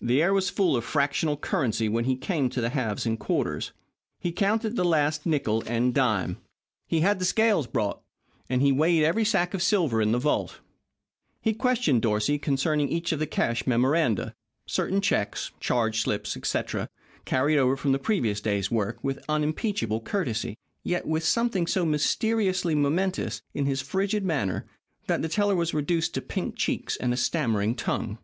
The 0.00 0.20
air 0.20 0.34
was 0.34 0.50
full 0.50 0.76
of 0.76 0.82
fractional 0.84 1.36
currency 1.36 1.88
when 1.88 2.04
he 2.04 2.16
came 2.16 2.48
to 2.48 2.60
the 2.60 2.70
halves 2.70 3.06
and 3.06 3.16
quarters. 3.16 3.70
He 4.18 4.32
counted 4.32 4.74
the 4.74 4.84
last 4.84 5.26
nickle 5.26 5.62
and 5.64 5.94
dime. 5.94 6.38
He 6.88 7.02
had 7.02 7.20
the 7.20 7.24
scales 7.24 7.68
brought, 7.68 8.00
and 8.48 8.62
he 8.62 8.72
weighed 8.72 9.04
every 9.04 9.24
sack 9.24 9.54
of 9.54 9.62
silver 9.62 10.02
in 10.02 10.10
the 10.10 10.18
vault. 10.18 10.58
He 11.40 11.54
questioned 11.54 12.02
Dorsey 12.02 12.36
concerning 12.36 12.88
each 12.88 13.12
of 13.12 13.20
the 13.20 13.28
cash 13.28 13.64
memoranda 13.64 14.34
certain 14.66 15.00
checks, 15.00 15.52
charge 15.60 16.00
slips, 16.02 16.36
etc., 16.36 16.88
carried 17.24 17.56
over 17.58 17.76
from 17.76 17.92
the 17.92 18.00
previous 18.00 18.40
day's 18.40 18.72
work 18.72 18.98
with 19.04 19.24
unimpeachable 19.28 20.00
courtesy, 20.00 20.58
yet 20.82 21.06
with 21.06 21.22
something 21.22 21.68
so 21.68 21.86
mysteriously 21.86 22.74
momentous 22.74 23.40
in 23.54 23.66
his 23.66 23.82
frigid 23.82 24.24
manner, 24.24 24.66
that 25.06 25.22
the 25.22 25.28
teller 25.28 25.54
was 25.54 25.72
reduced 25.72 26.12
to 26.14 26.20
pink 26.20 26.56
cheeks 26.56 26.96
and 26.96 27.14
a 27.14 27.16
stammering 27.16 27.76
tongue. 27.76 28.18